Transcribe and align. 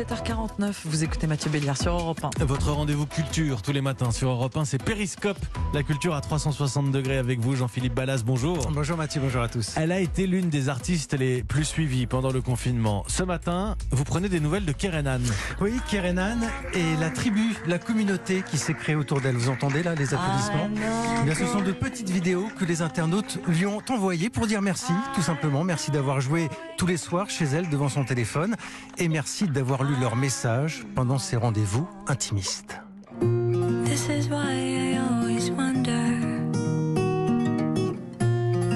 7h49, 0.00 0.72
vous 0.86 1.04
écoutez 1.04 1.26
Mathieu 1.26 1.50
Béliard 1.50 1.76
sur 1.76 1.92
Europe 1.92 2.24
1. 2.40 2.44
Votre 2.46 2.70
rendez-vous 2.70 3.04
culture 3.04 3.60
tous 3.60 3.72
les 3.72 3.82
matins 3.82 4.10
sur 4.12 4.30
Europe 4.30 4.56
1, 4.56 4.64
c'est 4.64 4.82
Périscope, 4.82 5.36
la 5.74 5.82
culture 5.82 6.14
à 6.14 6.22
360 6.22 6.90
degrés 6.90 7.18
avec 7.18 7.38
vous, 7.38 7.54
Jean-Philippe 7.54 7.92
Ballas. 7.92 8.22
Bonjour. 8.24 8.70
Bonjour 8.72 8.96
Mathieu, 8.96 9.20
bonjour 9.20 9.42
à 9.42 9.48
tous. 9.48 9.74
Elle 9.76 9.92
a 9.92 10.00
été 10.00 10.26
l'une 10.26 10.48
des 10.48 10.70
artistes 10.70 11.12
les 11.12 11.42
plus 11.42 11.64
suivies 11.64 12.06
pendant 12.06 12.30
le 12.30 12.40
confinement. 12.40 13.04
Ce 13.08 13.22
matin, 13.22 13.76
vous 13.90 14.04
prenez 14.04 14.30
des 14.30 14.40
nouvelles 14.40 14.64
de 14.64 14.72
Kerenan. 14.72 15.20
Oui, 15.60 15.78
Kerenan 15.90 16.38
et 16.72 16.96
la 16.98 17.10
tribu, 17.10 17.54
la 17.66 17.78
communauté 17.78 18.42
qui 18.50 18.56
s'est 18.56 18.72
créée 18.72 18.96
autour 18.96 19.20
d'elle. 19.20 19.36
Vous 19.36 19.50
entendez 19.50 19.82
là 19.82 19.94
les 19.94 20.14
applaudissements 20.14 20.70
Eh 21.20 21.24
bien, 21.26 21.34
Ce 21.34 21.44
sont 21.44 21.60
de 21.60 21.72
petites 21.72 22.08
vidéos 22.08 22.48
que 22.58 22.64
les 22.64 22.80
internautes 22.80 23.38
lui 23.46 23.66
ont 23.66 23.82
envoyées 23.90 24.30
pour 24.30 24.46
dire 24.46 24.62
merci, 24.62 24.94
tout 25.14 25.22
simplement. 25.22 25.62
Merci 25.62 25.90
d'avoir 25.90 26.22
joué 26.22 26.48
tous 26.78 26.86
les 26.86 26.96
soirs 26.96 27.28
chez 27.28 27.44
elle 27.44 27.68
devant 27.68 27.90
son 27.90 28.04
téléphone 28.04 28.56
et 28.96 29.08
merci 29.08 29.46
d'avoir 29.46 29.84
lu 29.84 29.89
leurs 29.98 30.16
messages 30.16 30.84
pendant 30.94 31.18
ces 31.18 31.36
rendez-vous 31.36 31.88
intimistes. 32.06 32.80
This 33.84 34.08
is 34.08 34.28
why 34.28 34.52
I 34.54 34.98
always 34.98 35.50
wonder. 35.50 35.90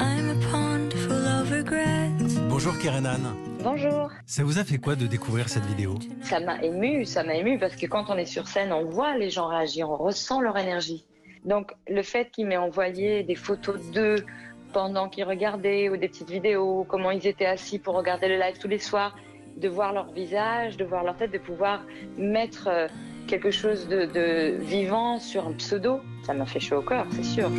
I'm 0.00 0.30
a 0.30 0.50
pond 0.50 0.92
full 0.92 1.26
of 1.26 1.50
regrets. 1.50 2.40
Bonjour 2.48 2.76
Kerenan. 2.78 3.34
Bonjour. 3.62 4.10
Ça 4.26 4.44
vous 4.44 4.58
a 4.58 4.64
fait 4.64 4.78
quoi 4.78 4.96
de 4.96 5.06
découvrir 5.06 5.48
cette 5.48 5.64
vidéo? 5.66 5.94
Ça 6.22 6.40
m'a 6.40 6.62
ému, 6.62 7.04
ça 7.04 7.22
m'a 7.24 7.34
ému 7.34 7.58
parce 7.58 7.76
que 7.76 7.86
quand 7.86 8.06
on 8.08 8.16
est 8.16 8.26
sur 8.26 8.48
scène, 8.48 8.72
on 8.72 8.84
voit 8.84 9.16
les 9.16 9.30
gens 9.30 9.48
réagir, 9.48 9.90
on 9.90 9.96
ressent 9.96 10.40
leur 10.40 10.56
énergie. 10.56 11.04
Donc 11.44 11.72
le 11.88 12.02
fait 12.02 12.30
qu'il 12.30 12.46
m'ait 12.46 12.56
envoyé 12.56 13.22
des 13.22 13.34
photos 13.34 13.80
d'eux 13.92 14.24
pendant 14.72 15.08
qu'ils 15.08 15.24
regardaient 15.24 15.88
ou 15.88 15.96
des 15.96 16.08
petites 16.08 16.30
vidéos, 16.30 16.84
comment 16.88 17.10
ils 17.10 17.26
étaient 17.26 17.46
assis 17.46 17.78
pour 17.78 17.94
regarder 17.94 18.28
le 18.28 18.36
live 18.36 18.58
tous 18.60 18.68
les 18.68 18.78
soirs, 18.78 19.16
de 19.56 19.68
voir 19.68 19.92
leur 19.92 20.10
visage, 20.12 20.76
de 20.76 20.84
voir 20.84 21.04
leur 21.04 21.16
tête, 21.16 21.32
de 21.32 21.38
pouvoir 21.38 21.82
mettre 22.18 22.68
euh, 22.68 22.88
quelque 23.26 23.50
chose 23.50 23.88
de, 23.88 24.04
de 24.04 24.56
vivant 24.58 25.18
sur 25.18 25.46
un 25.46 25.52
pseudo, 25.52 26.00
ça 26.22 26.34
m'a 26.34 26.46
fait 26.46 26.60
chaud 26.60 26.76
au 26.76 26.82
cœur, 26.82 27.06
c'est 27.10 27.24
sûr. 27.24 27.50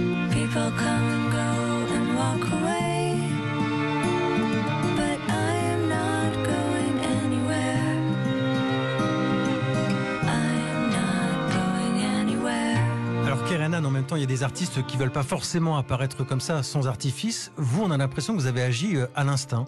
Alors 13.26 13.44
Kerenan, 13.44 13.84
en 13.84 13.92
même 13.92 14.06
temps, 14.06 14.16
il 14.16 14.22
y 14.22 14.23
a 14.23 14.28
des 14.28 14.44
artistes 14.44 14.86
qui 14.86 14.95
veulent 14.95 15.11
pas 15.11 15.23
forcément 15.23 15.78
apparaître 15.78 16.23
comme 16.23 16.39
ça, 16.39 16.64
sans 16.64 16.88
artifice. 16.88 17.52
Vous, 17.58 17.84
on 17.84 17.92
a 17.92 17.98
l'impression 17.98 18.34
que 18.34 18.39
vous 18.39 18.48
avez 18.48 18.61
agi 18.61 18.95
euh, 18.95 19.08
à 19.16 19.26
l'instinct. 19.26 19.66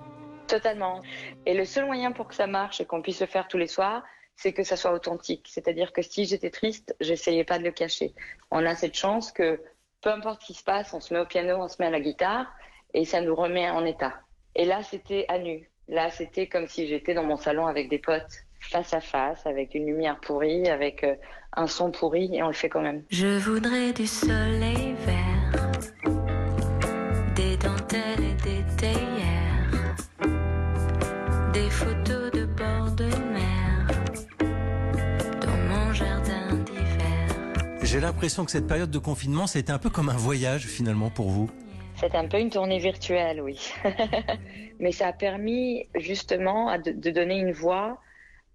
Totalement. 0.49 1.01
Et 1.45 1.53
le 1.53 1.65
seul 1.65 1.85
moyen 1.85 2.11
pour 2.11 2.27
que 2.27 2.35
ça 2.35 2.47
marche 2.47 2.81
et 2.81 2.85
qu'on 2.85 3.01
puisse 3.01 3.21
le 3.21 3.27
faire 3.27 3.47
tous 3.47 3.57
les 3.57 3.67
soirs, 3.67 4.03
c'est 4.35 4.53
que 4.53 4.63
ça 4.63 4.77
soit 4.77 4.93
authentique. 4.93 5.47
C'est-à-dire 5.49 5.93
que 5.93 6.01
si 6.01 6.25
j'étais 6.25 6.49
triste, 6.49 6.95
j'essayais 6.99 7.43
pas 7.43 7.59
de 7.59 7.63
le 7.63 7.71
cacher. 7.71 8.13
On 8.51 8.65
a 8.65 8.75
cette 8.75 8.95
chance 8.95 9.31
que 9.31 9.61
peu 10.01 10.09
importe 10.09 10.41
ce 10.41 10.47
qui 10.47 10.53
se 10.53 10.63
passe, 10.63 10.93
on 10.93 10.99
se 10.99 11.13
met 11.13 11.19
au 11.19 11.25
piano, 11.25 11.57
on 11.57 11.67
se 11.67 11.75
met 11.79 11.87
à 11.87 11.89
la 11.91 11.99
guitare 11.99 12.47
et 12.93 13.05
ça 13.05 13.21
nous 13.21 13.35
remet 13.35 13.69
en 13.69 13.85
état. 13.85 14.13
Et 14.55 14.65
là, 14.65 14.81
c'était 14.83 15.25
à 15.27 15.39
nu. 15.39 15.69
Là, 15.87 16.09
c'était 16.09 16.47
comme 16.47 16.67
si 16.67 16.87
j'étais 16.87 17.13
dans 17.13 17.23
mon 17.23 17.37
salon 17.37 17.67
avec 17.67 17.89
des 17.89 17.99
potes, 17.99 18.45
face 18.61 18.93
à 18.93 19.01
face, 19.01 19.45
avec 19.45 19.73
une 19.75 19.85
lumière 19.85 20.19
pourrie, 20.19 20.67
avec 20.69 21.03
euh, 21.03 21.15
un 21.55 21.67
son 21.67 21.91
pourri 21.91 22.29
et 22.33 22.43
on 22.43 22.47
le 22.47 22.53
fait 22.53 22.69
quand 22.69 22.81
même. 22.81 23.03
Je 23.09 23.39
voudrais 23.39 23.91
du 23.93 24.05
soleil 24.05 24.95
vert, 25.05 25.71
des 27.35 27.57
dentelles 27.57 28.23
et 28.23 28.35
des 28.43 28.63
théières, 28.77 29.95
des 31.53 31.69
photos 31.69 32.31
de 32.31 32.45
bord 32.45 32.91
de 32.91 33.05
mer, 33.05 33.87
dans 35.41 35.57
mon 35.69 35.93
jardin 35.93 36.55
d'hiver. 36.65 37.53
J'ai 37.81 37.99
l'impression 37.99 38.45
que 38.45 38.51
cette 38.51 38.67
période 38.67 38.91
de 38.91 38.99
confinement, 38.99 39.47
ça 39.47 39.57
a 39.57 39.61
été 39.61 39.71
un 39.71 39.79
peu 39.79 39.89
comme 39.89 40.09
un 40.09 40.17
voyage 40.17 40.67
finalement 40.67 41.09
pour 41.09 41.29
vous. 41.29 41.49
C'est 41.95 42.15
un 42.15 42.27
peu 42.27 42.39
une 42.39 42.49
tournée 42.49 42.79
virtuelle, 42.79 43.41
oui. 43.41 43.59
Mais 44.79 44.91
ça 44.91 45.07
a 45.07 45.13
permis 45.13 45.87
justement 45.95 46.77
de, 46.77 47.11
donner 47.11 47.39
une 47.39 47.51
voix 47.51 47.99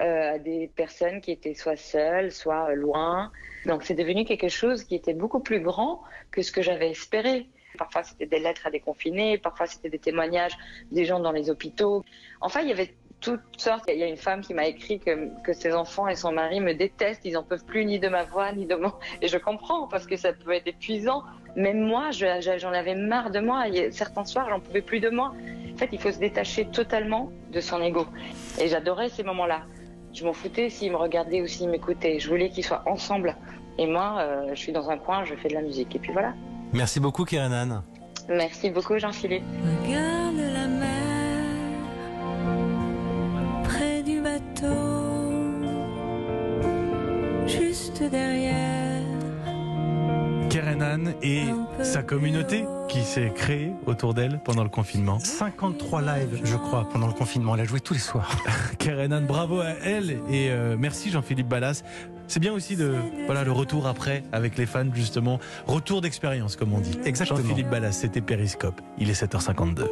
euh, 0.00 0.34
à 0.34 0.38
des 0.38 0.70
personnes 0.74 1.20
qui 1.20 1.32
étaient 1.32 1.54
soit 1.54 1.76
seules, 1.76 2.30
soit 2.30 2.74
loin. 2.74 3.32
Donc 3.66 3.82
c'est 3.82 3.94
devenu 3.94 4.24
quelque 4.24 4.48
chose 4.48 4.84
qui 4.84 4.94
était 4.94 5.14
beaucoup 5.14 5.40
plus 5.40 5.60
grand 5.60 6.02
que 6.30 6.42
ce 6.42 6.52
que 6.52 6.62
j'avais 6.62 6.90
espéré. 6.90 7.46
Parfois 7.78 8.02
c'était 8.02 8.26
des 8.26 8.38
lettres 8.38 8.66
à 8.66 8.70
des 8.70 8.80
confinés, 8.80 9.38
parfois 9.38 9.66
c'était 9.66 9.90
des 9.90 9.98
témoignages 9.98 10.56
des 10.92 11.04
gens 11.04 11.20
dans 11.20 11.32
les 11.32 11.50
hôpitaux. 11.50 12.04
Enfin, 12.40 12.60
il 12.60 12.68
y 12.68 12.72
avait 12.72 12.94
toutes 13.20 13.40
sortes. 13.56 13.84
Il 13.88 13.98
y 13.98 14.02
a 14.02 14.06
une 14.06 14.16
femme 14.18 14.42
qui 14.42 14.52
m'a 14.54 14.66
écrit 14.66 15.00
que, 15.00 15.52
ses 15.52 15.72
enfants 15.74 16.08
et 16.08 16.14
son 16.14 16.30
mari 16.32 16.60
me 16.60 16.74
détestent, 16.74 17.22
ils 17.24 17.36
en 17.38 17.42
peuvent 17.42 17.64
plus 17.64 17.84
ni 17.86 17.98
de 17.98 18.08
ma 18.08 18.24
voix, 18.24 18.52
ni 18.52 18.66
de 18.66 18.74
mon... 18.74 18.92
Et 19.22 19.28
je 19.28 19.38
comprends, 19.38 19.86
parce 19.88 20.06
que 20.06 20.16
ça 20.16 20.32
peut 20.32 20.52
être 20.52 20.66
épuisant. 20.66 21.22
Même 21.56 21.80
moi, 21.80 22.10
je- 22.10 22.40
je- 22.40 22.58
j'en 22.58 22.72
avais 22.72 22.94
marre 22.94 23.30
de 23.30 23.40
moi. 23.40 23.64
Certains 23.90 24.24
soirs, 24.24 24.48
j'en 24.50 24.60
pouvais 24.60 24.82
plus 24.82 25.00
de 25.00 25.08
moi. 25.08 25.32
En 25.72 25.76
fait, 25.76 25.88
il 25.92 25.98
faut 25.98 26.10
se 26.12 26.18
détacher 26.18 26.66
totalement 26.66 27.30
de 27.50 27.60
son 27.60 27.80
ego. 27.82 28.06
Et 28.60 28.68
j'adorais 28.68 29.08
ces 29.08 29.22
moments-là. 29.22 29.62
Je 30.12 30.24
m'en 30.24 30.32
foutais 30.32 30.68
s'ils 30.68 30.92
me 30.92 30.96
regardaient 30.96 31.40
ou 31.40 31.46
s'ils 31.46 31.68
m'écoutaient. 31.68 32.18
Je 32.20 32.28
voulais 32.28 32.50
qu'ils 32.50 32.64
soient 32.64 32.82
ensemble. 32.86 33.36
Et 33.78 33.86
moi, 33.86 34.18
euh, 34.20 34.50
je 34.50 34.54
suis 34.60 34.70
dans 34.72 34.90
un 34.90 34.98
coin, 34.98 35.24
je 35.24 35.34
fais 35.34 35.48
de 35.48 35.54
la 35.54 35.62
musique. 35.62 35.96
Et 35.96 35.98
puis 35.98 36.12
voilà. 36.12 36.34
Merci 36.74 36.98
beaucoup 36.98 37.24
Kerenan. 37.24 37.84
Merci 38.28 38.70
beaucoup, 38.70 38.98
Jean-Philippe. 38.98 39.44
Regarde 39.84 40.36
la 40.52 40.66
mer 40.66 41.44
près 43.62 44.02
du 44.02 44.20
bateau, 44.20 45.52
juste 47.46 48.02
derrière. 48.02 48.73
Et 51.22 51.42
sa 51.82 52.02
communauté 52.02 52.64
qui 52.88 53.02
s'est 53.02 53.32
créée 53.34 53.72
autour 53.86 54.14
d'elle 54.14 54.40
pendant 54.44 54.62
le 54.62 54.68
confinement. 54.68 55.18
53 55.18 56.02
lives, 56.02 56.40
je 56.44 56.56
crois, 56.56 56.88
pendant 56.88 57.06
le 57.06 57.12
confinement. 57.12 57.54
Elle 57.54 57.62
a 57.62 57.64
joué 57.64 57.80
tous 57.80 57.94
les 57.94 58.00
soirs. 58.00 58.30
Kerenan, 58.78 59.22
bravo 59.22 59.60
à 59.60 59.70
elle 59.82 60.10
et 60.30 60.50
euh, 60.50 60.76
merci 60.78 61.10
Jean-Philippe 61.10 61.48
Ballas. 61.48 61.82
C'est 62.26 62.40
bien 62.40 62.52
aussi 62.52 62.76
de 62.76 62.94
voilà 63.26 63.44
le 63.44 63.52
retour 63.52 63.86
après 63.86 64.22
avec 64.32 64.56
les 64.56 64.66
fans 64.66 64.92
justement, 64.92 65.38
retour 65.66 66.00
d'expérience 66.00 66.56
comme 66.56 66.72
on 66.72 66.80
dit. 66.80 66.98
Exactement. 67.04 67.40
Jean-Philippe 67.40 67.70
Ballas, 67.70 67.92
c'était 67.92 68.20
Périscope. 68.20 68.80
Il 68.98 69.10
est 69.10 69.20
7h52. 69.20 69.88